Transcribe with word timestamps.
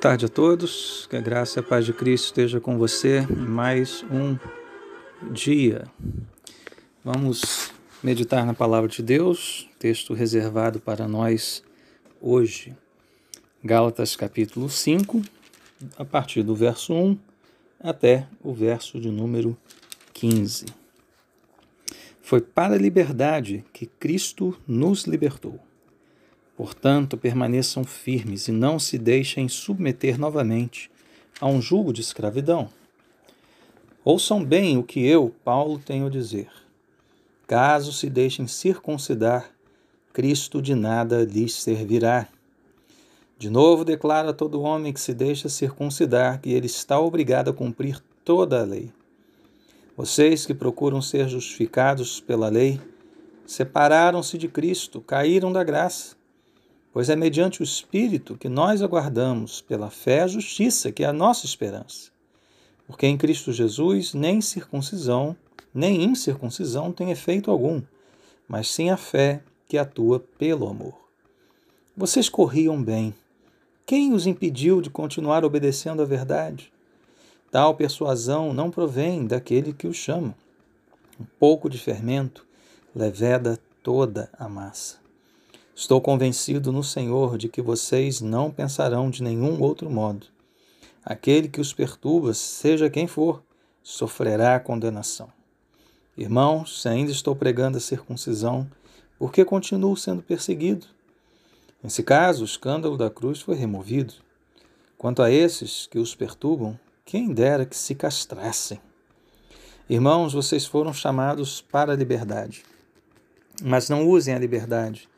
tarde 0.00 0.24
a 0.24 0.28
todos, 0.30 1.06
que 1.10 1.16
a 1.16 1.20
graça 1.20 1.58
e 1.58 1.60
a 1.60 1.62
paz 1.62 1.84
de 1.84 1.92
Cristo 1.92 2.24
esteja 2.24 2.58
com 2.58 2.78
você 2.78 3.18
em 3.18 3.46
mais 3.46 4.02
um 4.10 4.34
dia. 5.30 5.84
Vamos 7.04 7.70
meditar 8.02 8.46
na 8.46 8.54
palavra 8.54 8.88
de 8.88 9.02
Deus, 9.02 9.68
texto 9.78 10.14
reservado 10.14 10.80
para 10.80 11.06
nós 11.06 11.62
hoje. 12.18 12.74
Gálatas 13.62 14.16
capítulo 14.16 14.70
5, 14.70 15.20
a 15.98 16.04
partir 16.06 16.42
do 16.42 16.54
verso 16.54 16.94
1 16.94 17.18
até 17.78 18.26
o 18.42 18.54
verso 18.54 18.98
de 18.98 19.10
número 19.10 19.54
15. 20.14 20.64
Foi 22.22 22.40
para 22.40 22.74
a 22.74 22.78
liberdade 22.78 23.66
que 23.70 23.84
Cristo 23.84 24.58
nos 24.66 25.04
libertou. 25.04 25.60
Portanto, 26.60 27.16
permaneçam 27.16 27.84
firmes 27.84 28.46
e 28.46 28.52
não 28.52 28.78
se 28.78 28.98
deixem 28.98 29.48
submeter 29.48 30.20
novamente 30.20 30.90
a 31.40 31.46
um 31.46 31.58
jugo 31.58 31.90
de 31.90 32.02
escravidão. 32.02 32.68
Ouçam 34.04 34.44
bem 34.44 34.76
o 34.76 34.82
que 34.82 35.02
eu, 35.02 35.34
Paulo, 35.42 35.78
tenho 35.78 36.04
a 36.04 36.10
dizer. 36.10 36.50
Caso 37.46 37.94
se 37.94 38.10
deixem 38.10 38.46
circuncidar, 38.46 39.50
Cristo 40.12 40.60
de 40.60 40.74
nada 40.74 41.24
lhes 41.24 41.54
servirá. 41.54 42.28
De 43.38 43.48
novo 43.48 43.82
declara 43.82 44.34
todo 44.34 44.60
homem 44.60 44.92
que 44.92 45.00
se 45.00 45.14
deixa 45.14 45.48
circuncidar 45.48 46.42
que 46.42 46.52
ele 46.52 46.66
está 46.66 47.00
obrigado 47.00 47.48
a 47.48 47.54
cumprir 47.54 48.02
toda 48.22 48.60
a 48.60 48.66
lei. 48.66 48.92
Vocês 49.96 50.44
que 50.44 50.52
procuram 50.52 51.00
ser 51.00 51.26
justificados 51.26 52.20
pela 52.20 52.50
lei, 52.50 52.78
separaram-se 53.46 54.36
de 54.36 54.46
Cristo, 54.46 55.00
caíram 55.00 55.50
da 55.50 55.64
graça 55.64 56.19
pois 56.92 57.08
é 57.08 57.16
mediante 57.16 57.60
o 57.60 57.64
Espírito 57.64 58.36
que 58.36 58.48
nós 58.48 58.82
aguardamos 58.82 59.60
pela 59.60 59.90
fé 59.90 60.22
a 60.22 60.26
justiça, 60.26 60.90
que 60.90 61.04
é 61.04 61.06
a 61.06 61.12
nossa 61.12 61.46
esperança. 61.46 62.10
Porque 62.86 63.06
em 63.06 63.16
Cristo 63.16 63.52
Jesus 63.52 64.14
nem 64.14 64.40
circuncisão, 64.40 65.36
nem 65.72 66.02
incircuncisão 66.02 66.92
tem 66.92 67.10
efeito 67.10 67.50
algum, 67.50 67.80
mas 68.48 68.68
sim 68.68 68.90
a 68.90 68.96
fé 68.96 69.42
que 69.68 69.78
atua 69.78 70.18
pelo 70.38 70.68
amor. 70.68 70.94
Vocês 71.96 72.28
corriam 72.28 72.82
bem. 72.82 73.14
Quem 73.86 74.12
os 74.12 74.26
impediu 74.26 74.80
de 74.80 74.90
continuar 74.90 75.44
obedecendo 75.44 76.02
à 76.02 76.04
verdade? 76.04 76.72
Tal 77.50 77.74
persuasão 77.74 78.52
não 78.52 78.70
provém 78.70 79.26
daquele 79.26 79.72
que 79.72 79.86
o 79.86 79.94
chama. 79.94 80.34
Um 81.20 81.24
pouco 81.38 81.68
de 81.68 81.78
fermento 81.78 82.46
leveda 82.94 83.58
toda 83.82 84.30
a 84.38 84.48
massa. 84.48 84.99
Estou 85.80 85.98
convencido 85.98 86.70
no 86.70 86.84
Senhor 86.84 87.38
de 87.38 87.48
que 87.48 87.62
vocês 87.62 88.20
não 88.20 88.50
pensarão 88.50 89.08
de 89.08 89.22
nenhum 89.22 89.62
outro 89.62 89.88
modo. 89.88 90.26
Aquele 91.02 91.48
que 91.48 91.58
os 91.58 91.72
perturba, 91.72 92.34
seja 92.34 92.90
quem 92.90 93.06
for, 93.06 93.42
sofrerá 93.82 94.60
condenação. 94.60 95.32
Irmãos, 96.18 96.82
se 96.82 96.88
ainda 96.90 97.10
estou 97.10 97.34
pregando 97.34 97.78
a 97.78 97.80
circuncisão, 97.80 98.70
por 99.18 99.32
que 99.32 99.42
continuo 99.42 99.96
sendo 99.96 100.22
perseguido? 100.22 100.86
Nesse 101.82 102.02
caso, 102.02 102.42
o 102.42 102.44
escândalo 102.44 102.98
da 102.98 103.08
cruz 103.08 103.40
foi 103.40 103.54
removido. 103.54 104.12
Quanto 104.98 105.22
a 105.22 105.30
esses 105.30 105.86
que 105.86 105.98
os 105.98 106.14
perturbam, 106.14 106.78
quem 107.06 107.32
dera 107.32 107.64
que 107.64 107.74
se 107.74 107.94
castrassem. 107.94 108.78
Irmãos, 109.88 110.34
vocês 110.34 110.66
foram 110.66 110.92
chamados 110.92 111.62
para 111.62 111.94
a 111.94 111.96
liberdade. 111.96 112.64
Mas 113.62 113.88
não 113.88 114.06
usem 114.06 114.34
a 114.34 114.38
liberdade 114.38 115.08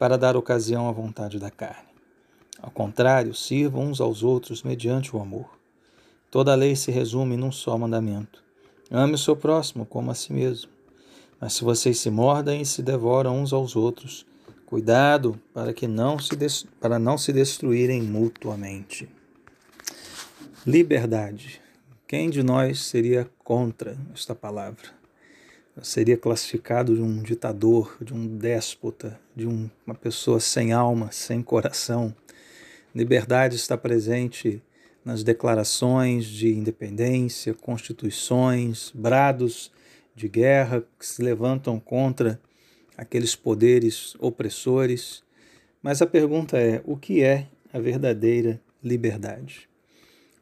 para 0.00 0.16
dar 0.16 0.34
ocasião 0.34 0.88
à 0.88 0.92
vontade 0.92 1.38
da 1.38 1.50
carne. 1.50 1.90
Ao 2.58 2.70
contrário, 2.70 3.34
sirvam 3.34 3.82
uns 3.82 4.00
aos 4.00 4.22
outros 4.22 4.62
mediante 4.62 5.14
o 5.14 5.20
amor. 5.20 5.58
Toda 6.30 6.52
a 6.52 6.54
lei 6.54 6.74
se 6.74 6.90
resume 6.90 7.36
num 7.36 7.52
só 7.52 7.76
mandamento: 7.76 8.42
ame 8.90 9.12
o 9.12 9.18
seu 9.18 9.36
próximo 9.36 9.84
como 9.84 10.10
a 10.10 10.14
si 10.14 10.32
mesmo. 10.32 10.70
Mas 11.38 11.52
se 11.52 11.64
vocês 11.64 11.98
se 11.98 12.08
mordem 12.08 12.62
e 12.62 12.66
se 12.66 12.82
devoram 12.82 13.42
uns 13.42 13.52
aos 13.52 13.76
outros, 13.76 14.24
cuidado 14.64 15.38
para 15.52 15.74
que 15.74 15.86
não 15.86 16.18
se 16.18 16.34
para 16.80 16.98
não 16.98 17.18
se 17.18 17.30
destruírem 17.30 18.00
mutuamente. 18.00 19.06
Liberdade. 20.66 21.60
Quem 22.08 22.30
de 22.30 22.42
nós 22.42 22.84
seria 22.84 23.30
contra 23.44 23.98
esta 24.14 24.34
palavra? 24.34 24.99
Seria 25.82 26.16
classificado 26.16 26.94
de 26.94 27.02
um 27.02 27.22
ditador, 27.22 27.96
de 28.00 28.12
um 28.12 28.26
déspota, 28.26 29.18
de 29.34 29.46
um, 29.46 29.68
uma 29.86 29.94
pessoa 29.94 30.40
sem 30.40 30.72
alma, 30.72 31.10
sem 31.12 31.42
coração. 31.42 32.14
Liberdade 32.94 33.56
está 33.56 33.76
presente 33.76 34.62
nas 35.04 35.22
declarações 35.22 36.26
de 36.26 36.52
independência, 36.52 37.54
constituições, 37.54 38.90
brados 38.94 39.70
de 40.14 40.28
guerra 40.28 40.84
que 40.98 41.06
se 41.06 41.22
levantam 41.22 41.80
contra 41.80 42.40
aqueles 42.96 43.34
poderes 43.34 44.14
opressores. 44.18 45.22
Mas 45.82 46.02
a 46.02 46.06
pergunta 46.06 46.58
é: 46.58 46.82
o 46.84 46.96
que 46.96 47.22
é 47.22 47.46
a 47.72 47.78
verdadeira 47.78 48.60
liberdade? 48.82 49.68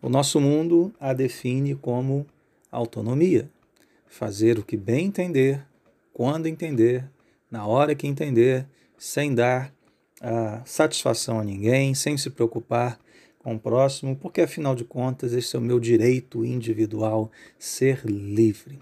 O 0.03 0.09
nosso 0.09 0.41
mundo 0.41 0.93
a 0.99 1.13
define 1.13 1.75
como 1.75 2.27
autonomia 2.71 3.49
fazer 4.09 4.59
o 4.59 4.65
que 4.65 4.77
bem 4.77 5.07
entender, 5.07 5.65
quando 6.13 6.47
entender, 6.47 7.09
na 7.51 7.67
hora 7.67 7.95
que 7.95 8.07
entender, 8.07 8.67
sem 8.97 9.35
dar 9.35 9.73
uh, 10.21 10.61
satisfação 10.65 11.39
a 11.39 11.45
ninguém, 11.45 11.95
sem 11.95 12.17
se 12.17 12.31
preocupar 12.31 12.99
com 13.39 13.55
o 13.55 13.61
próximo, 13.61 14.17
porque 14.17 14.41
afinal 14.41 14.75
de 14.75 14.85
contas 14.85 15.33
esse 15.33 15.55
é 15.55 15.59
o 15.59 15.63
meu 15.63 15.79
direito 15.79 16.45
individual, 16.45 17.31
ser 17.59 18.05
livre. 18.05 18.79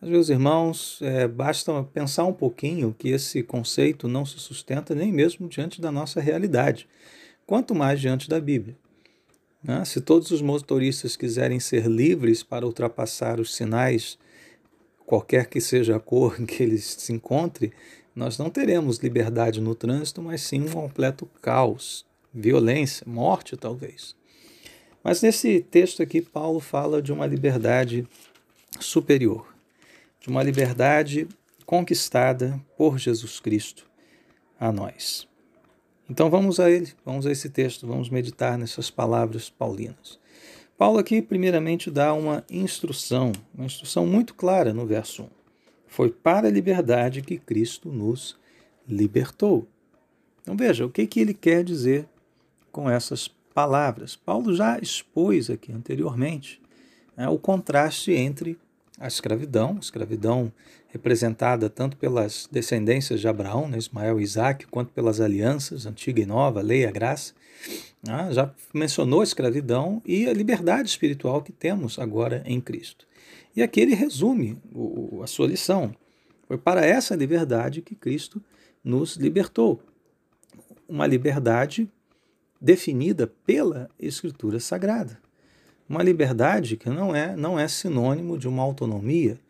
Mas, 0.00 0.10
meus 0.10 0.28
irmãos, 0.30 0.98
é, 1.02 1.28
basta 1.28 1.82
pensar 1.84 2.24
um 2.24 2.32
pouquinho 2.32 2.94
que 2.98 3.10
esse 3.10 3.42
conceito 3.42 4.08
não 4.08 4.24
se 4.24 4.38
sustenta 4.38 4.94
nem 4.94 5.12
mesmo 5.12 5.46
diante 5.46 5.80
da 5.80 5.92
nossa 5.92 6.20
realidade, 6.20 6.88
quanto 7.46 7.74
mais 7.74 8.00
diante 8.00 8.28
da 8.28 8.40
Bíblia. 8.40 8.76
Né? 9.62 9.84
Se 9.84 10.00
todos 10.00 10.30
os 10.30 10.40
motoristas 10.40 11.16
quiserem 11.16 11.60
ser 11.60 11.86
livres 11.86 12.42
para 12.42 12.66
ultrapassar 12.66 13.40
os 13.40 13.54
sinais, 13.54 14.18
qualquer 15.06 15.46
que 15.46 15.60
seja 15.60 15.96
a 15.96 16.00
cor 16.00 16.40
em 16.40 16.46
que 16.46 16.62
eles 16.62 16.84
se 16.98 17.12
encontrem, 17.12 17.72
nós 18.14 18.38
não 18.38 18.50
teremos 18.50 18.98
liberdade 18.98 19.60
no 19.60 19.74
trânsito, 19.74 20.22
mas 20.22 20.42
sim 20.42 20.62
um 20.62 20.70
completo 20.70 21.28
caos, 21.40 22.04
violência, 22.32 23.04
morte 23.06 23.56
talvez. 23.56 24.14
Mas 25.02 25.22
nesse 25.22 25.60
texto 25.60 26.02
aqui, 26.02 26.20
Paulo 26.20 26.60
fala 26.60 27.00
de 27.00 27.12
uma 27.12 27.26
liberdade 27.26 28.06
superior, 28.78 29.54
de 30.20 30.28
uma 30.28 30.42
liberdade 30.42 31.26
conquistada 31.64 32.60
por 32.76 32.98
Jesus 32.98 33.40
Cristo 33.40 33.88
a 34.58 34.70
nós. 34.70 35.29
Então 36.10 36.28
vamos 36.28 36.58
a 36.58 36.68
ele, 36.68 36.92
vamos 37.06 37.24
a 37.24 37.30
esse 37.30 37.48
texto, 37.48 37.86
vamos 37.86 38.10
meditar 38.10 38.58
nessas 38.58 38.90
palavras 38.90 39.48
paulinas. 39.48 40.18
Paulo 40.76 40.98
aqui 40.98 41.22
primeiramente 41.22 41.88
dá 41.88 42.12
uma 42.12 42.44
instrução, 42.50 43.30
uma 43.54 43.64
instrução 43.64 44.04
muito 44.08 44.34
clara 44.34 44.74
no 44.74 44.84
verso 44.84 45.22
1. 45.22 45.28
Foi 45.86 46.10
para 46.10 46.48
a 46.48 46.50
liberdade 46.50 47.22
que 47.22 47.38
Cristo 47.38 47.92
nos 47.92 48.36
libertou. 48.88 49.68
Então 50.42 50.56
veja, 50.56 50.84
o 50.84 50.90
que, 50.90 51.06
que 51.06 51.20
ele 51.20 51.32
quer 51.32 51.62
dizer 51.62 52.08
com 52.72 52.90
essas 52.90 53.28
palavras? 53.54 54.16
Paulo 54.16 54.52
já 54.52 54.80
expôs 54.80 55.48
aqui 55.48 55.70
anteriormente 55.70 56.60
né, 57.16 57.28
o 57.28 57.38
contraste 57.38 58.10
entre 58.10 58.58
a 59.00 59.08
escravidão, 59.08 59.78
escravidão 59.80 60.52
representada 60.88 61.70
tanto 61.70 61.96
pelas 61.96 62.46
descendências 62.52 63.18
de 63.18 63.26
Abraão, 63.26 63.66
né, 63.66 63.78
Ismael 63.78 64.20
e 64.20 64.22
Isaac, 64.22 64.66
quanto 64.66 64.92
pelas 64.92 65.20
alianças, 65.20 65.86
antiga 65.86 66.20
e 66.20 66.26
nova, 66.26 66.60
lei 66.60 66.82
e 66.82 66.86
a 66.86 66.90
graça. 66.90 67.32
Né, 68.06 68.28
já 68.30 68.52
mencionou 68.74 69.22
a 69.22 69.24
escravidão 69.24 70.02
e 70.04 70.28
a 70.28 70.32
liberdade 70.34 70.90
espiritual 70.90 71.40
que 71.40 71.52
temos 71.52 71.98
agora 71.98 72.42
em 72.44 72.60
Cristo. 72.60 73.06
E 73.56 73.62
aqui 73.62 73.80
ele 73.80 73.94
resume 73.94 74.58
o, 74.72 75.22
a 75.22 75.26
sua 75.26 75.46
lição. 75.46 75.94
Foi 76.46 76.58
para 76.58 76.84
essa 76.84 77.16
liberdade 77.16 77.80
que 77.80 77.94
Cristo 77.94 78.42
nos 78.84 79.16
libertou. 79.16 79.80
Uma 80.86 81.06
liberdade 81.06 81.90
definida 82.60 83.26
pela 83.26 83.88
Escritura 83.98 84.60
Sagrada. 84.60 85.18
Uma 85.90 86.04
liberdade 86.04 86.76
que 86.76 86.88
não 86.88 87.16
é, 87.16 87.34
não 87.34 87.58
é 87.58 87.66
sinônimo 87.66 88.38
de 88.38 88.46
uma 88.46 88.62
autonomia, 88.62 89.40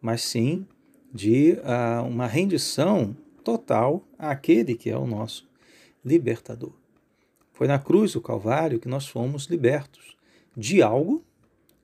mas 0.00 0.22
sim 0.22 0.66
de 1.12 1.58
uh, 1.58 2.06
uma 2.06 2.26
rendição 2.26 3.14
total 3.44 4.02
àquele 4.18 4.74
que 4.74 4.88
é 4.88 4.96
o 4.96 5.06
nosso 5.06 5.46
libertador. 6.02 6.72
Foi 7.52 7.66
na 7.68 7.78
cruz 7.78 8.14
do 8.14 8.20
Calvário 8.22 8.80
que 8.80 8.88
nós 8.88 9.06
fomos 9.06 9.44
libertos 9.44 10.16
de 10.56 10.80
algo, 10.80 11.22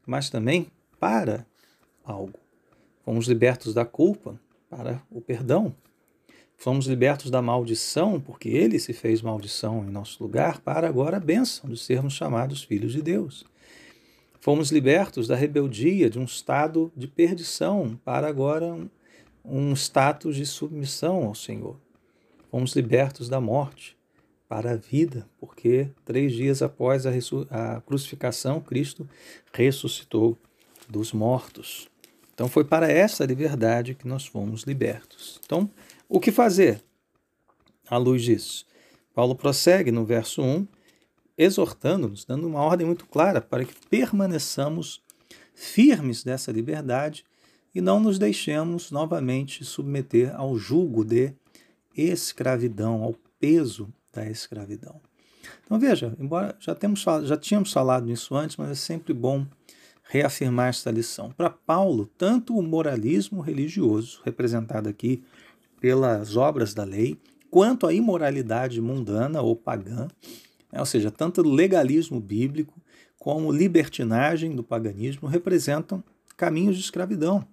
mas 0.06 0.30
também 0.30 0.68
para 0.98 1.44
algo. 2.02 2.38
Fomos 3.04 3.28
libertos 3.28 3.74
da 3.74 3.84
culpa 3.84 4.40
para 4.70 5.02
o 5.10 5.20
perdão. 5.20 5.74
Fomos 6.56 6.86
libertos 6.86 7.30
da 7.30 7.42
maldição, 7.42 8.18
porque 8.18 8.48
ele 8.48 8.78
se 8.78 8.94
fez 8.94 9.20
maldição 9.20 9.84
em 9.84 9.90
nosso 9.90 10.22
lugar, 10.22 10.60
para 10.60 10.88
agora 10.88 11.18
a 11.18 11.20
bênção 11.20 11.68
de 11.68 11.76
sermos 11.76 12.14
chamados 12.14 12.64
filhos 12.64 12.94
de 12.94 13.02
Deus. 13.02 13.44
Fomos 14.40 14.70
libertos 14.70 15.26
da 15.26 15.34
rebeldia, 15.34 16.08
de 16.08 16.18
um 16.18 16.24
estado 16.24 16.92
de 16.96 17.06
perdição, 17.06 17.98
para 18.04 18.28
agora 18.28 18.76
um, 19.44 19.72
status 19.72 20.36
de 20.36 20.46
submissão 20.46 21.24
ao 21.24 21.34
Senhor. 21.34 21.76
Fomos 22.50 22.74
libertos 22.74 23.28
da 23.28 23.40
morte 23.40 23.96
para 24.48 24.72
a 24.72 24.76
vida, 24.76 25.28
porque 25.38 25.88
três 26.04 26.32
dias 26.32 26.62
após 26.62 27.04
a, 27.06 27.10
a 27.50 27.80
crucificação, 27.80 28.60
Cristo 28.60 29.08
ressuscitou 29.52 30.38
dos 30.88 31.12
mortos. 31.12 31.88
Então 32.32 32.48
foi 32.48 32.64
para 32.64 32.90
essa 32.90 33.24
liberdade 33.24 33.94
que 33.94 34.06
nós 34.06 34.26
fomos 34.26 34.62
libertos. 34.62 35.40
Então, 35.44 35.70
o 36.08 36.20
que 36.20 36.30
fazer 36.30 36.82
à 37.88 37.96
luz 37.96 38.22
disso? 38.22 38.66
Paulo 39.14 39.34
prossegue 39.34 39.90
no 39.90 40.04
verso 40.04 40.42
1, 40.42 40.68
exortando-nos, 41.36 42.24
dando 42.24 42.46
uma 42.46 42.60
ordem 42.60 42.86
muito 42.86 43.06
clara 43.06 43.40
para 43.40 43.64
que 43.64 43.74
permaneçamos 43.88 45.02
firmes 45.54 46.22
dessa 46.22 46.52
liberdade 46.52 47.24
e 47.74 47.80
não 47.80 48.00
nos 48.00 48.18
deixemos 48.18 48.90
novamente 48.90 49.64
submeter 49.64 50.34
ao 50.34 50.56
jugo 50.56 51.04
de 51.04 51.32
escravidão, 51.96 53.02
ao 53.02 53.14
peso 53.38 53.92
da 54.12 54.28
escravidão. 54.28 55.00
Então 55.64 55.78
veja, 55.78 56.14
embora 56.18 56.56
já, 56.58 56.74
temos, 56.74 57.04
já 57.24 57.36
tínhamos 57.36 57.72
falado 57.72 58.06
nisso 58.06 58.34
antes, 58.34 58.56
mas 58.56 58.70
é 58.70 58.74
sempre 58.74 59.12
bom 59.12 59.46
reafirmar 60.04 60.68
esta 60.68 60.90
lição. 60.90 61.30
Para 61.32 61.50
Paulo, 61.50 62.08
tanto 62.16 62.56
o 62.56 62.62
moralismo 62.62 63.40
religioso, 63.40 64.20
representado 64.24 64.88
aqui 64.88 65.22
pelas 65.80 66.36
obras 66.36 66.72
da 66.72 66.84
lei, 66.84 67.18
quanto 67.50 67.86
a 67.86 67.92
imoralidade 67.92 68.80
mundana 68.80 69.42
ou 69.42 69.54
pagã, 69.56 70.08
né, 70.76 70.80
ou 70.80 70.86
seja, 70.86 71.10
tanto 71.10 71.40
o 71.40 71.50
legalismo 71.50 72.20
bíblico 72.20 72.78
como 73.18 73.50
libertinagem 73.50 74.54
do 74.54 74.62
paganismo 74.62 75.26
representam 75.26 76.04
caminhos 76.36 76.76
de 76.76 76.82
escravidão, 76.82 77.48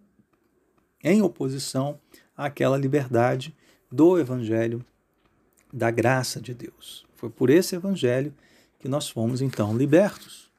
em 1.01 1.21
oposição 1.21 1.97
àquela 2.35 2.77
liberdade 2.77 3.55
do 3.89 4.19
evangelho 4.19 4.85
da 5.71 5.89
graça 5.89 6.41
de 6.41 6.53
Deus. 6.53 7.05
Foi 7.15 7.29
por 7.29 7.49
esse 7.49 7.75
evangelho 7.75 8.33
que 8.77 8.89
nós 8.89 9.09
fomos 9.09 9.41
então 9.41 9.75
libertos. 9.75 10.51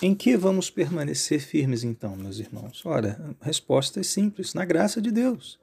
Em 0.00 0.14
que 0.14 0.36
vamos 0.36 0.70
permanecer 0.70 1.40
firmes 1.40 1.84
então, 1.84 2.16
meus 2.16 2.38
irmãos? 2.38 2.84
Ora, 2.84 3.36
a 3.40 3.44
resposta 3.44 4.00
é 4.00 4.02
simples: 4.02 4.52
na 4.54 4.64
graça 4.64 5.00
de 5.00 5.10
Deus. 5.10 5.58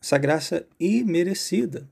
Essa 0.00 0.16
graça 0.16 0.66
imerecida. 0.80 1.88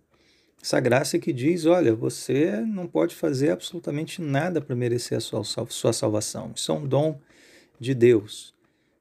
Essa 0.62 0.78
graça 0.78 1.18
que 1.18 1.32
diz: 1.32 1.64
olha, 1.64 1.94
você 1.94 2.60
não 2.60 2.86
pode 2.86 3.14
fazer 3.14 3.50
absolutamente 3.50 4.20
nada 4.20 4.60
para 4.60 4.76
merecer 4.76 5.18
a 5.18 5.20
sua, 5.20 5.42
sua 5.44 5.92
salvação. 5.92 6.52
Isso 6.54 6.70
é 6.70 6.74
um 6.74 6.86
dom 6.86 7.18
de 7.78 7.94
Deus. 7.94 8.54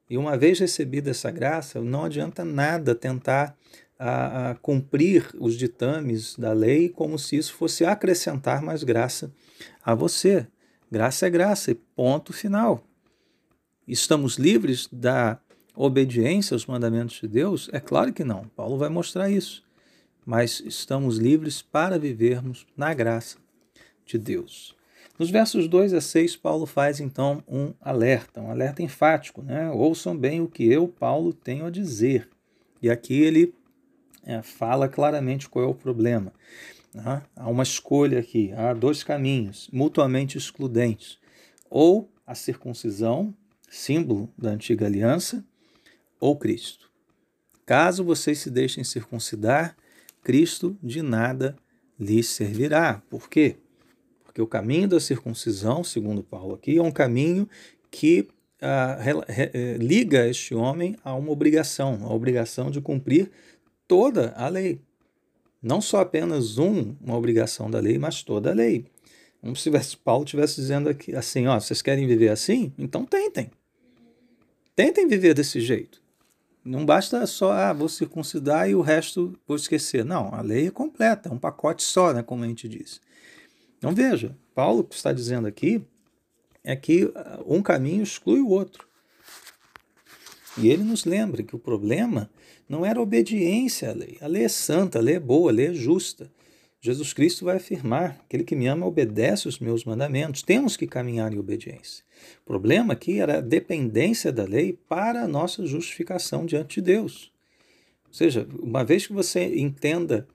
E 0.10 0.18
uma 0.18 0.38
vez 0.38 0.60
recebida 0.60 1.12
essa 1.12 1.30
graça, 1.30 1.82
não 1.82 2.06
adianta 2.06 2.44
nada 2.44 2.96
tentar 2.96 3.56
a, 4.00 4.52
a 4.52 4.56
cumprir 4.56 5.30
os 5.38 5.56
ditames 5.56 6.36
da 6.36 6.54
lei 6.54 6.90
como 6.90 7.20
se 7.20 7.36
isso 7.36 7.54
fosse 7.54 7.86
acrescentar 7.86 8.62
mais 8.62 8.84
graça 8.84 9.32
a 9.84 9.94
você. 9.94 10.48
Graça 10.92 11.28
é 11.28 11.30
graça, 11.30 11.70
e 11.70 11.76
ponto 11.76 12.34
final. 12.34 12.84
Estamos 13.88 14.38
livres 14.38 14.88
da 14.92 15.40
obediência 15.76 16.56
aos 16.56 16.66
mandamentos 16.66 17.20
de 17.20 17.28
Deus? 17.28 17.70
É 17.72 17.80
claro 17.80 18.12
que 18.12 18.24
não. 18.24 18.46
Paulo 18.56 18.78
vai 18.78 18.90
mostrar 18.90 19.30
isso. 19.30 19.64
Mas 20.30 20.60
estamos 20.60 21.18
livres 21.18 21.60
para 21.60 21.98
vivermos 21.98 22.68
na 22.78 22.94
graça 22.94 23.40
de 24.06 24.16
Deus. 24.16 24.76
Nos 25.18 25.32
versos 25.32 25.68
2 25.68 25.92
a 25.92 26.02
6, 26.02 26.36
Paulo 26.36 26.68
faz 26.68 27.00
então 27.00 27.44
um 27.48 27.74
alerta, 27.82 28.40
um 28.40 28.52
alerta 28.52 28.84
enfático, 28.84 29.42
né? 29.42 29.72
Ouçam 29.72 30.16
bem 30.16 30.40
o 30.40 30.48
que 30.48 30.72
eu, 30.72 30.88
Paulo, 30.88 31.34
tenho 31.34 31.66
a 31.66 31.72
dizer. 31.72 32.30
E 32.80 32.92
aqui 32.92 33.20
ele 33.20 33.56
é, 34.24 34.44
fala 34.44 34.88
claramente 34.88 35.50
qual 35.50 35.66
é 35.66 35.68
o 35.68 35.74
problema. 35.74 36.32
Né? 36.94 37.24
Há 37.36 37.50
uma 37.50 37.64
escolha 37.64 38.20
aqui, 38.20 38.54
há 38.54 38.72
dois 38.76 39.04
caminhos 39.04 39.68
mutuamente 39.74 40.38
excludentes: 40.38 41.18
ou 41.72 42.08
a 42.28 42.36
circuncisão, 42.36 43.34
símbolo 43.68 44.32
da 44.38 44.52
antiga 44.52 44.86
aliança, 44.86 45.44
ou 46.20 46.38
Cristo. 46.38 46.88
Caso 47.66 48.04
vocês 48.04 48.38
se 48.38 48.52
deixem 48.52 48.84
circuncidar, 48.84 49.76
Cristo 50.24 50.78
de 50.82 51.02
nada 51.02 51.56
lhes 52.00 52.28
servirá. 52.28 53.02
Por 53.10 53.30
quê? 53.30 53.58
Porque 54.24 54.42
o 54.42 54.48
caminho 54.48 54.88
da 54.88 55.00
circuncisão, 55.00 55.84
segundo 55.84 56.24
Paulo 56.24 56.56
aqui, 56.56 56.78
é 56.78 56.82
um 56.82 56.92
caminho 56.92 57.48
que 57.92 58.28
ah, 58.62 58.98
eh, 59.28 59.78
liga 59.80 60.28
este 60.28 60.54
homem 60.54 60.96
a 61.04 61.16
uma 61.16 61.32
obrigação, 61.32 62.00
a 62.04 62.14
obrigação 62.14 62.70
de 62.70 62.82
cumprir 62.82 63.32
toda 63.88 64.34
a 64.36 64.48
lei. 64.48 64.82
Não 65.62 65.82
só 65.82 66.00
apenas 66.00 66.58
um, 66.58 66.96
uma 67.02 67.18
obrigação 67.18 67.70
da 67.70 67.80
lei, 67.80 67.98
mas 67.98 68.24
toda 68.24 68.52
a 68.52 68.54
lei. 68.54 68.86
Como 69.42 69.56
se 69.56 69.72
Paulo 70.04 70.24
estivesse 70.26 70.56
dizendo 70.56 70.90
aqui, 70.90 71.16
assim, 71.16 71.48
ó, 71.48 71.60
vocês 71.60 71.82
querem 71.82 72.06
viver 72.06 72.30
assim? 72.30 72.74
Então 72.78 73.06
tentem. 73.06 73.50
Tentem 74.76 75.08
viver 75.08 75.34
desse 75.34 75.60
jeito. 75.60 76.02
Não 76.64 76.86
basta 76.86 77.26
só, 77.26 77.52
ah, 77.52 77.74
vou 77.74 77.88
circuncidar 77.88 78.70
e 78.70 78.76
o 78.76 78.82
resto 78.82 79.38
vou 79.48 79.56
esquecer. 79.56 80.04
Não, 80.04 80.34
a 80.34 80.42
lei 80.42 80.68
é 80.68 80.72
completa, 80.72 81.30
é 81.30 81.32
um 81.32 81.38
pacote 81.38 81.84
só, 81.84 82.14
né, 82.14 82.22
como 82.22 82.44
a 82.44 82.48
gente 82.48 82.68
diz. 82.68 83.02
Então 83.78 83.94
veja, 83.94 84.36
Paulo 84.54 84.84
que 84.84 84.96
está 84.96 85.14
dizendo 85.14 85.48
aqui 85.48 85.82
é 86.64 86.76
que 86.76 87.12
ah, 87.16 87.40
um 87.46 87.62
caminho 87.62 88.04
exclui 88.04 88.42
o 88.42 88.50
outro. 88.50 88.88
E 90.58 90.68
ele 90.68 90.84
nos 90.84 91.06
lembra 91.06 91.42
que 91.42 91.56
o 91.56 91.60
problema 91.60 92.30
não 92.68 92.86
era 92.86 93.02
obediência 93.02 93.90
à 93.90 93.94
lei. 93.94 94.18
A 94.22 94.28
lei 94.28 94.44
é 94.44 94.50
santa, 94.50 95.00
a 95.00 95.02
lei 95.02 95.16
é 95.16 95.20
boa, 95.20 95.50
a 95.52 95.54
lei 95.54 95.68
é 95.68 95.74
justa. 95.74 96.30
Jesus 96.82 97.12
Cristo 97.14 97.46
vai 97.46 97.58
afirmar: 97.58 98.20
aquele 98.24 98.44
que 98.44 98.56
me 98.56 98.68
ama 98.68 98.86
obedece 98.86 99.48
os 99.48 99.60
meus 99.60 99.84
mandamentos. 99.84 100.42
Temos 100.42 100.78
que 100.78 100.88
caminhar 100.88 101.34
em 101.34 101.38
obediência. 101.38 102.04
O 102.44 102.46
problema 102.46 102.94
aqui 102.94 103.20
era 103.20 103.38
a 103.38 103.42
dependência 103.42 104.32
da 104.32 104.44
lei 104.44 104.74
para 104.88 105.24
a 105.24 105.28
nossa 105.28 105.66
justificação 105.66 106.46
diante 106.46 106.76
de 106.76 106.82
Deus. 106.82 107.32
Ou 108.08 108.14
seja, 108.14 108.48
uma 108.62 108.84
vez 108.84 109.06
que 109.06 109.14
você 109.14 109.60
entenda 109.60 110.28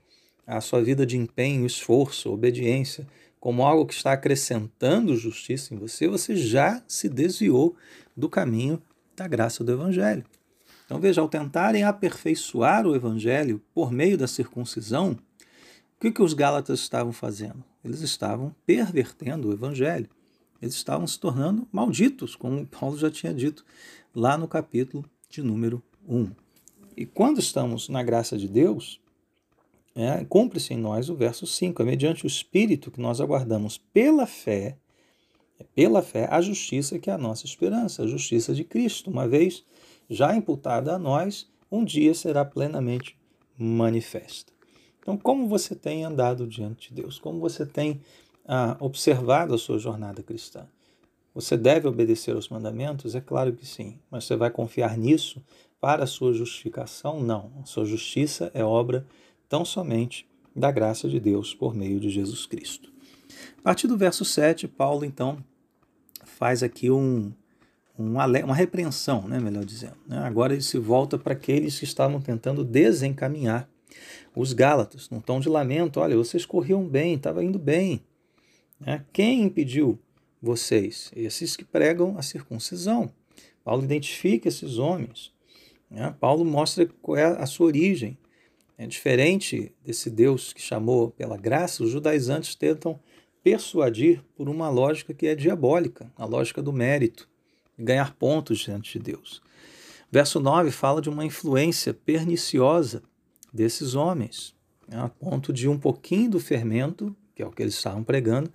a 0.46 0.60
sua 0.60 0.82
vida 0.82 1.06
de 1.06 1.16
empenho, 1.16 1.66
esforço, 1.66 2.30
obediência 2.30 3.06
como 3.40 3.62
algo 3.62 3.84
que 3.84 3.92
está 3.92 4.12
acrescentando 4.12 5.16
justiça 5.16 5.74
em 5.74 5.76
você, 5.76 6.08
você 6.08 6.34
já 6.34 6.82
se 6.88 7.10
desviou 7.10 7.76
do 8.16 8.26
caminho 8.26 8.82
da 9.14 9.28
graça 9.28 9.62
do 9.62 9.70
Evangelho. 9.70 10.24
Então 10.86 10.98
veja, 10.98 11.20
ao 11.20 11.28
tentarem 11.28 11.82
aperfeiçoar 11.82 12.86
o 12.86 12.94
evangelho 12.94 13.60
por 13.74 13.90
meio 13.90 14.16
da 14.18 14.26
circuncisão, 14.26 15.16
que, 16.04 16.12
que 16.12 16.22
os 16.22 16.34
Gálatas 16.34 16.80
estavam 16.80 17.14
fazendo? 17.14 17.64
Eles 17.82 18.02
estavam 18.02 18.54
pervertendo 18.66 19.48
o 19.48 19.52
evangelho. 19.54 20.10
Eles 20.60 20.74
estavam 20.74 21.06
se 21.06 21.18
tornando 21.18 21.66
malditos, 21.72 22.36
como 22.36 22.66
Paulo 22.66 22.98
já 22.98 23.10
tinha 23.10 23.32
dito 23.32 23.64
lá 24.14 24.36
no 24.36 24.46
capítulo 24.46 25.08
de 25.30 25.40
número 25.42 25.82
1. 26.06 26.30
E 26.94 27.06
quando 27.06 27.40
estamos 27.40 27.88
na 27.88 28.02
graça 28.02 28.36
de 28.36 28.46
Deus, 28.46 29.00
é, 29.94 30.22
cumpre-se 30.26 30.74
em 30.74 30.76
nós 30.76 31.08
o 31.08 31.14
verso 31.14 31.46
5, 31.46 31.80
é 31.80 31.84
mediante 31.86 32.26
o 32.26 32.28
Espírito 32.28 32.90
que 32.90 33.00
nós 33.00 33.18
aguardamos 33.18 33.78
pela 33.78 34.26
fé, 34.26 34.76
é 35.58 35.64
pela 35.74 36.02
fé, 36.02 36.28
a 36.30 36.42
justiça 36.42 36.98
que 36.98 37.08
é 37.08 37.14
a 37.14 37.18
nossa 37.18 37.46
esperança, 37.46 38.02
a 38.02 38.06
justiça 38.06 38.52
de 38.52 38.62
Cristo, 38.62 39.10
uma 39.10 39.26
vez 39.26 39.64
já 40.10 40.36
imputada 40.36 40.94
a 40.94 40.98
nós, 40.98 41.50
um 41.72 41.82
dia 41.82 42.12
será 42.12 42.44
plenamente 42.44 43.18
manifesta. 43.56 44.53
Então, 45.04 45.18
como 45.18 45.46
você 45.46 45.74
tem 45.74 46.02
andado 46.02 46.46
diante 46.46 46.88
de 46.88 47.02
Deus? 47.02 47.18
Como 47.18 47.38
você 47.38 47.66
tem 47.66 48.00
ah, 48.48 48.74
observado 48.80 49.54
a 49.54 49.58
sua 49.58 49.78
jornada 49.78 50.22
cristã? 50.22 50.66
Você 51.34 51.58
deve 51.58 51.86
obedecer 51.86 52.34
aos 52.34 52.48
mandamentos? 52.48 53.14
É 53.14 53.20
claro 53.20 53.52
que 53.52 53.66
sim. 53.66 53.98
Mas 54.10 54.24
você 54.24 54.34
vai 54.34 54.48
confiar 54.48 54.96
nisso 54.96 55.44
para 55.78 56.04
a 56.04 56.06
sua 56.06 56.32
justificação? 56.32 57.20
Não. 57.20 57.52
A 57.62 57.66
sua 57.66 57.84
justiça 57.84 58.50
é 58.54 58.64
obra 58.64 59.06
tão 59.46 59.62
somente 59.62 60.26
da 60.56 60.70
graça 60.70 61.06
de 61.06 61.20
Deus 61.20 61.54
por 61.54 61.74
meio 61.74 62.00
de 62.00 62.08
Jesus 62.08 62.46
Cristo. 62.46 62.90
A 63.58 63.62
partir 63.62 63.86
do 63.86 63.98
verso 63.98 64.24
7, 64.24 64.66
Paulo 64.66 65.04
então 65.04 65.36
faz 66.24 66.62
aqui 66.62 66.90
um, 66.90 67.30
uma, 67.98 68.24
uma 68.24 68.54
repreensão, 68.54 69.28
né, 69.28 69.38
melhor 69.38 69.66
dizendo. 69.66 69.98
Né? 70.06 70.16
Agora 70.20 70.54
ele 70.54 70.62
se 70.62 70.78
volta 70.78 71.18
para 71.18 71.34
aqueles 71.34 71.78
que 71.78 71.84
estavam 71.84 72.22
tentando 72.22 72.64
desencaminhar 72.64 73.68
os 74.34 74.52
Gálatas, 74.52 75.08
num 75.10 75.20
tom 75.20 75.40
de 75.40 75.48
lamento: 75.48 76.00
olha, 76.00 76.16
vocês 76.16 76.44
corriam 76.44 76.86
bem, 76.86 77.14
estava 77.14 77.42
indo 77.44 77.58
bem. 77.58 78.02
Né? 78.80 79.04
Quem 79.12 79.42
impediu 79.42 79.98
vocês? 80.40 81.10
Esses 81.14 81.56
que 81.56 81.64
pregam 81.64 82.16
a 82.18 82.22
circuncisão. 82.22 83.12
Paulo 83.64 83.82
identifica 83.82 84.48
esses 84.48 84.78
homens. 84.78 85.32
Né? 85.90 86.14
Paulo 86.20 86.44
mostra 86.44 86.86
qual 87.00 87.16
é 87.16 87.24
a 87.24 87.46
sua 87.46 87.66
origem. 87.66 88.18
É 88.76 88.86
diferente 88.86 89.72
desse 89.84 90.10
Deus 90.10 90.52
que 90.52 90.60
chamou 90.60 91.10
pela 91.10 91.36
graça, 91.36 91.84
os 91.84 91.90
judaizantes 91.90 92.56
tentam 92.56 92.98
persuadir 93.42 94.22
por 94.34 94.48
uma 94.48 94.68
lógica 94.68 95.14
que 95.14 95.26
é 95.28 95.34
diabólica, 95.34 96.10
a 96.16 96.24
lógica 96.24 96.60
do 96.60 96.72
mérito, 96.72 97.28
ganhar 97.78 98.14
pontos 98.14 98.58
diante 98.58 98.98
de 98.98 99.04
Deus. 99.12 99.40
Verso 100.10 100.40
9 100.40 100.70
fala 100.70 101.00
de 101.00 101.08
uma 101.08 101.24
influência 101.24 101.94
perniciosa 101.94 103.02
desses 103.54 103.94
homens, 103.94 104.52
né, 104.88 104.98
a 105.00 105.08
ponto 105.08 105.52
de 105.52 105.68
um 105.68 105.78
pouquinho 105.78 106.32
do 106.32 106.40
fermento, 106.40 107.16
que 107.36 107.42
é 107.42 107.46
o 107.46 107.52
que 107.52 107.62
eles 107.62 107.74
estavam 107.74 108.02
pregando, 108.02 108.52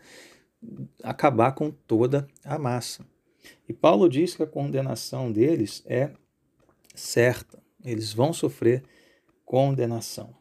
acabar 1.02 1.54
com 1.54 1.72
toda 1.72 2.28
a 2.44 2.60
massa. 2.60 3.06
E 3.68 3.72
Paulo 3.72 4.10
diz 4.10 4.36
que 4.36 4.44
a 4.44 4.48
condenação 4.48 5.32
deles 5.32 5.82
é 5.86 6.12
certa, 6.94 7.64
eles 7.84 8.12
vão 8.12 8.34
sofrer 8.34 8.84
condenação. 9.46 10.36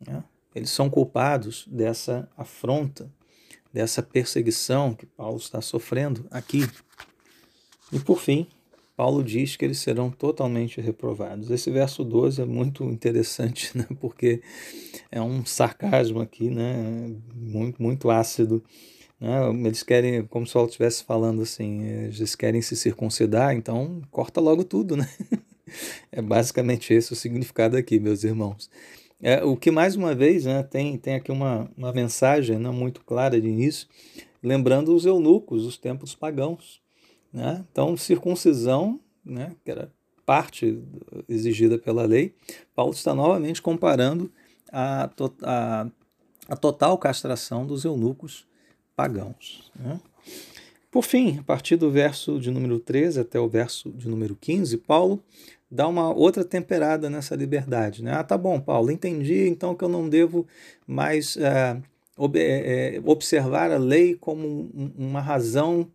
Né? 0.00 0.22
Eles 0.54 0.70
são 0.70 0.88
culpados 0.88 1.66
dessa 1.66 2.30
afronta, 2.36 3.12
dessa 3.72 4.00
perseguição 4.00 4.94
que 4.94 5.06
Paulo 5.06 5.38
está 5.38 5.60
sofrendo 5.60 6.26
aqui. 6.30 6.60
E 7.92 7.98
por 7.98 8.20
fim, 8.20 8.48
Paulo 8.98 9.22
diz 9.22 9.54
que 9.54 9.64
eles 9.64 9.78
serão 9.78 10.10
totalmente 10.10 10.80
reprovados. 10.80 11.52
Esse 11.52 11.70
verso 11.70 12.02
12 12.02 12.42
é 12.42 12.44
muito 12.44 12.82
interessante, 12.82 13.70
né? 13.78 13.86
porque 14.00 14.42
é 15.08 15.22
um 15.22 15.46
sarcasmo 15.46 16.20
aqui, 16.20 16.50
né? 16.50 17.14
muito, 17.32 17.80
muito 17.80 18.10
ácido. 18.10 18.60
Né? 19.20 19.30
Eles 19.64 19.84
querem, 19.84 20.26
como 20.26 20.48
se 20.48 20.52
Paulo 20.52 20.68
estivesse 20.68 21.04
falando 21.04 21.42
assim, 21.42 21.84
eles 21.84 22.34
querem 22.34 22.60
se 22.60 22.74
circuncidar, 22.74 23.54
então 23.54 24.02
corta 24.10 24.40
logo 24.40 24.64
tudo, 24.64 24.96
né? 24.96 25.08
É 26.10 26.22
basicamente 26.22 26.94
esse 26.94 27.12
o 27.12 27.16
significado 27.16 27.76
aqui, 27.76 28.00
meus 28.00 28.24
irmãos. 28.24 28.70
É, 29.22 29.44
o 29.44 29.54
que 29.54 29.70
mais 29.70 29.96
uma 29.96 30.14
vez 30.14 30.46
né, 30.46 30.62
tem, 30.62 30.96
tem 30.96 31.14
aqui 31.14 31.30
uma, 31.30 31.70
uma 31.76 31.92
mensagem 31.92 32.58
não 32.58 32.72
muito 32.72 33.02
clara 33.04 33.38
de 33.38 33.46
início, 33.46 33.86
lembrando 34.42 34.96
os 34.96 35.04
eunucos, 35.04 35.66
os 35.66 35.76
tempos 35.76 36.14
pagãos. 36.14 36.80
Né? 37.32 37.64
Então, 37.70 37.96
circuncisão, 37.96 39.00
né, 39.24 39.54
que 39.64 39.70
era 39.70 39.92
parte 40.24 40.82
exigida 41.28 41.78
pela 41.78 42.04
lei, 42.04 42.34
Paulo 42.74 42.92
está 42.92 43.14
novamente 43.14 43.62
comparando 43.62 44.30
a, 44.70 45.10
a, 45.42 45.86
a 46.48 46.56
total 46.56 46.98
castração 46.98 47.66
dos 47.66 47.84
eunucos 47.84 48.46
pagãos. 48.94 49.70
Né? 49.78 50.00
Por 50.90 51.02
fim, 51.02 51.38
a 51.38 51.42
partir 51.42 51.76
do 51.76 51.90
verso 51.90 52.38
de 52.38 52.50
número 52.50 52.78
13 52.78 53.20
até 53.20 53.38
o 53.38 53.48
verso 53.48 53.90
de 53.90 54.08
número 54.08 54.36
15, 54.36 54.76
Paulo 54.78 55.22
dá 55.70 55.86
uma 55.86 56.12
outra 56.12 56.44
temperada 56.44 57.10
nessa 57.10 57.36
liberdade. 57.36 58.02
Né? 58.02 58.12
Ah, 58.12 58.24
tá 58.24 58.36
bom, 58.36 58.60
Paulo, 58.60 58.90
entendi 58.90 59.48
então 59.48 59.74
que 59.74 59.84
eu 59.84 59.88
não 59.88 60.08
devo 60.08 60.46
mais 60.86 61.36
ob 62.16 62.38
é, 62.38 63.00
observar 63.04 63.70
a 63.70 63.78
lei 63.78 64.14
como 64.14 64.70
uma 64.96 65.20
razão 65.20 65.88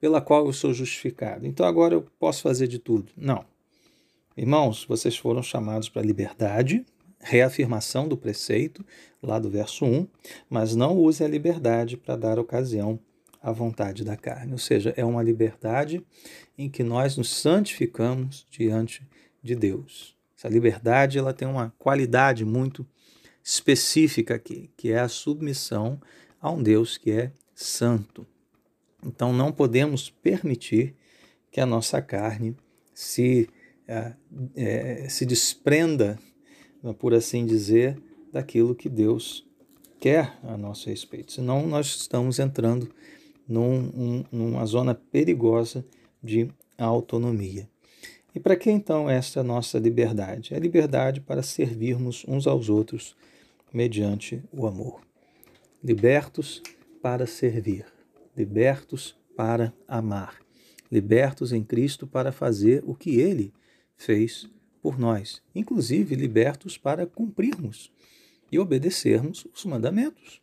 pela 0.00 0.20
qual 0.20 0.46
eu 0.46 0.52
sou 0.52 0.72
justificado. 0.72 1.46
Então 1.46 1.66
agora 1.66 1.94
eu 1.94 2.06
posso 2.18 2.42
fazer 2.42 2.66
de 2.66 2.78
tudo. 2.78 3.12
Não. 3.16 3.44
Irmãos, 4.36 4.84
vocês 4.88 5.16
foram 5.16 5.42
chamados 5.42 5.88
para 5.88 6.00
a 6.00 6.04
liberdade, 6.04 6.84
reafirmação 7.20 8.08
do 8.08 8.16
preceito, 8.16 8.84
lá 9.22 9.38
do 9.38 9.50
verso 9.50 9.84
1, 9.84 10.08
mas 10.48 10.74
não 10.74 10.96
use 10.96 11.22
a 11.22 11.28
liberdade 11.28 11.96
para 11.96 12.16
dar 12.16 12.38
ocasião 12.38 12.98
à 13.42 13.52
vontade 13.52 14.02
da 14.02 14.16
carne. 14.16 14.52
Ou 14.52 14.58
seja, 14.58 14.94
é 14.96 15.04
uma 15.04 15.22
liberdade 15.22 16.02
em 16.56 16.70
que 16.70 16.82
nós 16.82 17.16
nos 17.16 17.28
santificamos 17.30 18.46
diante 18.50 19.06
de 19.42 19.54
Deus. 19.54 20.16
Essa 20.36 20.48
liberdade 20.48 21.18
ela 21.18 21.34
tem 21.34 21.46
uma 21.46 21.74
qualidade 21.78 22.44
muito 22.44 22.86
específica 23.42 24.36
aqui, 24.36 24.70
que 24.76 24.90
é 24.90 25.00
a 25.00 25.08
submissão 25.08 26.00
a 26.40 26.50
um 26.50 26.62
Deus 26.62 26.96
que 26.96 27.10
é 27.10 27.32
santo. 27.54 28.26
Então 29.04 29.32
não 29.32 29.50
podemos 29.50 30.10
permitir 30.10 30.94
que 31.50 31.60
a 31.60 31.66
nossa 31.66 32.00
carne 32.00 32.56
se, 32.94 33.48
é, 34.56 35.06
se 35.08 35.26
desprenda, 35.26 36.18
por 36.98 37.14
assim 37.14 37.44
dizer, 37.46 38.00
daquilo 38.32 38.74
que 38.74 38.88
Deus 38.88 39.46
quer 39.98 40.38
a 40.44 40.56
nosso 40.56 40.88
respeito. 40.88 41.32
Senão 41.32 41.66
nós 41.66 41.86
estamos 41.86 42.38
entrando 42.38 42.90
num, 43.48 43.90
um, 43.94 44.24
numa 44.30 44.64
zona 44.64 44.94
perigosa 44.94 45.84
de 46.22 46.48
autonomia. 46.78 47.68
E 48.34 48.38
para 48.38 48.54
que 48.54 48.70
então 48.70 49.10
esta 49.10 49.42
nossa 49.42 49.78
liberdade? 49.78 50.54
É 50.54 50.58
liberdade 50.58 51.20
para 51.20 51.42
servirmos 51.42 52.24
uns 52.28 52.46
aos 52.46 52.68
outros 52.68 53.16
mediante 53.72 54.42
o 54.52 54.66
amor. 54.66 55.00
Libertos 55.82 56.62
para 57.02 57.26
servir 57.26 57.86
libertos 58.40 59.14
para 59.36 59.70
amar, 59.86 60.40
libertos 60.90 61.52
em 61.52 61.62
Cristo 61.62 62.06
para 62.06 62.32
fazer 62.32 62.82
o 62.86 62.94
que 62.94 63.20
ele 63.20 63.52
fez 63.98 64.48
por 64.80 64.98
nós, 64.98 65.42
inclusive 65.54 66.14
libertos 66.14 66.78
para 66.78 67.06
cumprirmos 67.06 67.92
e 68.50 68.58
obedecermos 68.58 69.46
os 69.54 69.62
mandamentos. 69.66 70.40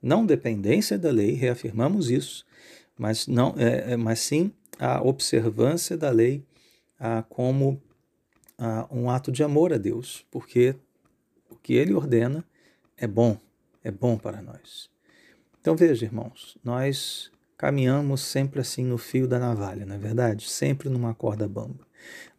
Não 0.00 0.24
dependência 0.24 0.96
da 0.96 1.10
lei, 1.10 1.32
reafirmamos 1.32 2.08
isso, 2.08 2.46
mas, 2.96 3.26
não, 3.26 3.52
é, 3.58 3.94
é 3.94 3.96
mas 3.96 4.20
sim 4.20 4.52
a 4.78 5.02
observância 5.02 5.96
da 5.96 6.10
lei 6.10 6.44
a, 7.00 7.24
como 7.24 7.82
a, 8.56 8.86
um 8.92 9.10
ato 9.10 9.32
de 9.32 9.42
amor 9.42 9.72
a 9.72 9.76
Deus, 9.76 10.24
porque 10.30 10.76
o 11.50 11.56
que 11.56 11.74
ele 11.74 11.94
ordena 11.94 12.44
é 12.96 13.08
bom, 13.08 13.36
é 13.82 13.90
bom 13.90 14.16
para 14.16 14.40
nós. 14.40 14.88
Então 15.60 15.74
veja, 15.74 16.06
irmãos, 16.06 16.56
nós 16.62 17.30
caminhamos 17.60 18.22
sempre 18.22 18.58
assim 18.58 18.82
no 18.86 18.96
fio 18.96 19.28
da 19.28 19.38
navalha, 19.38 19.84
não 19.84 19.94
é 19.94 19.98
verdade? 19.98 20.48
Sempre 20.48 20.88
numa 20.88 21.12
corda 21.12 21.46
bamba. 21.46 21.86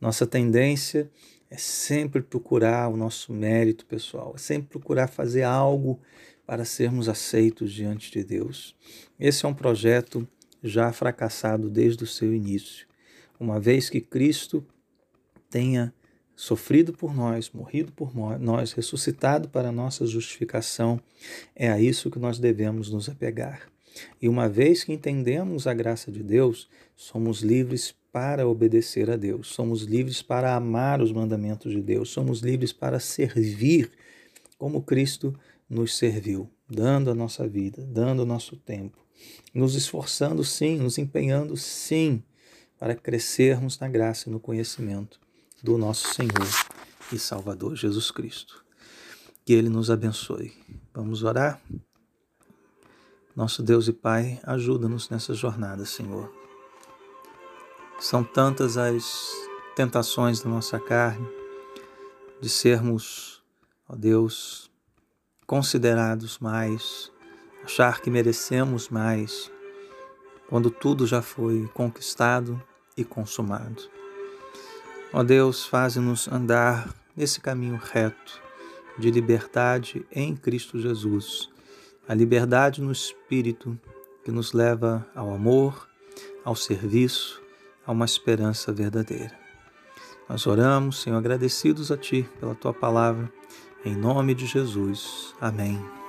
Nossa 0.01 0.25
tendência 0.25 1.12
é 1.48 1.58
sempre 1.58 2.24
procurar 2.24 2.90
o 2.90 2.98
nosso 2.98 3.32
mérito 3.32 3.86
pessoal, 3.86 4.34
é 4.36 4.40
sempre 4.40 4.70
procurar 4.70 5.08
fazer 5.08 5.44
algo 5.44 6.00
para 6.44 6.66
sermos 6.66 7.08
aceitos 7.08 7.72
diante 7.72 8.10
de 8.12 8.24
Deus. 8.24 8.75
Esse 9.20 9.46
é 9.46 9.48
um 9.48 9.54
projeto 9.54 10.28
já 10.63 10.92
fracassado 10.92 11.70
desde 11.70 12.04
o 12.04 12.08
seu 12.08 12.34
início. 12.34 12.88
Uma 13.40 13.60
vez 13.60 13.92
que 13.92 14.01
Cristo 14.01 14.66
tenha 15.51 15.94
sofrido 16.36 16.94
por 16.94 17.13
nós, 17.13 17.51
morrido 17.51 17.92
por 17.92 18.12
nós, 18.40 18.72
ressuscitado 18.72 19.50
para 19.50 19.72
nossa 19.72 20.04
justificação, 20.08 21.00
é 21.56 21.70
a 21.70 21.80
isso 21.80 22.10
que 22.10 22.18
nós 22.18 22.40
devemos 22.40 22.90
nos 22.90 23.08
apegar. 23.08 23.71
E 24.21 24.27
uma 24.27 24.48
vez 24.48 24.83
que 24.83 24.93
entendemos 24.93 25.67
a 25.67 25.74
graça 25.74 26.12
de 26.12 26.24
Deus, 26.24 26.69
somos 26.95 27.41
livres 27.41 27.93
para 28.12 28.48
obedecer 28.48 29.10
a 29.10 29.15
Deus, 29.15 29.48
somos 29.48 29.83
livres 29.83 30.21
para 30.21 30.55
amar 30.55 31.01
os 31.01 31.12
mandamentos 31.12 31.71
de 31.71 31.81
Deus, 31.81 32.10
somos 32.10 32.41
livres 32.41 32.74
para 32.74 33.00
servir 33.00 33.91
como 34.57 34.83
Cristo 34.83 35.33
nos 35.69 35.98
serviu, 35.98 36.50
dando 36.69 37.10
a 37.10 37.15
nossa 37.15 37.48
vida, 37.48 37.83
dando 37.89 38.24
o 38.24 38.25
nosso 38.25 38.57
tempo, 38.57 38.98
nos 39.53 39.75
esforçando 39.75 40.43
sim, 40.43 40.77
nos 40.77 40.98
empenhando 40.98 41.55
sim, 41.55 42.21
para 42.77 42.95
crescermos 42.95 43.79
na 43.79 43.88
graça 43.88 44.27
e 44.27 44.31
no 44.31 44.39
conhecimento 44.39 45.19
do 45.63 45.77
nosso 45.77 46.13
Senhor 46.13 46.31
e 47.13 47.19
Salvador 47.19 47.75
Jesus 47.75 48.12
Cristo. 48.12 48.65
Que 49.45 49.53
Ele 49.53 49.69
nos 49.69 49.89
abençoe. 49.91 50.51
Vamos 50.93 51.24
orar? 51.24 51.62
Nosso 53.33 53.63
Deus 53.63 53.88
e 53.88 53.93
Pai, 53.93 54.41
ajuda-nos 54.43 55.09
nessa 55.09 55.33
jornada, 55.33 55.85
Senhor. 55.85 56.29
São 57.97 58.25
tantas 58.25 58.77
as 58.77 59.31
tentações 59.73 60.41
da 60.41 60.50
nossa 60.50 60.77
carne 60.77 61.25
de 62.41 62.50
sermos, 62.50 63.41
ó 63.88 63.95
Deus, 63.95 64.69
considerados 65.47 66.39
mais, 66.39 67.09
achar 67.63 68.01
que 68.01 68.09
merecemos 68.09 68.89
mais, 68.89 69.50
quando 70.50 70.69
tudo 70.69 71.07
já 71.07 71.21
foi 71.21 71.69
conquistado 71.73 72.61
e 72.97 73.05
consumado. 73.05 73.81
Ó 75.13 75.23
Deus, 75.23 75.65
faze-nos 75.65 76.27
andar 76.27 76.93
nesse 77.15 77.39
caminho 77.39 77.79
reto 77.81 78.41
de 79.00 79.09
liberdade 79.09 80.05
em 80.11 80.35
Cristo 80.35 80.77
Jesus 80.77 81.50
a 82.08 82.13
liberdade 82.13 82.81
no 82.81 82.91
espírito 82.91 83.77
que 84.24 84.31
nos 84.31 84.53
leva 84.53 85.08
ao 85.15 85.34
amor, 85.34 85.88
ao 86.43 86.55
serviço, 86.55 87.41
a 87.86 87.91
uma 87.91 88.05
esperança 88.05 88.72
verdadeira. 88.72 89.38
Nós 90.29 90.48
oramos, 90.48 91.01
Senhor, 91.01 91.17
agradecidos 91.17 91.91
a 91.91 91.98
Ti 91.98 92.27
pela 92.39 92.55
Tua 92.55 92.74
palavra, 92.74 93.31
em 93.84 93.96
nome 93.96 94.34
de 94.34 94.46
Jesus. 94.46 95.36
Amém. 95.41 96.00